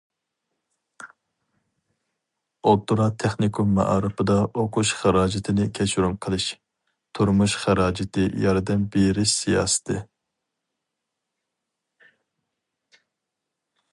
[2.69, 6.47] ئوتتۇرا تېخنىكوم مائارىپىدا ئوقۇش خىراجىتىنى كەچۈرۈم قىلىش،
[7.19, 9.99] تۇرمۇش خىراجىتى ياردەم بېرىش سىياسىتى.